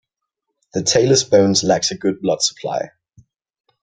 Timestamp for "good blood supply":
1.95-2.89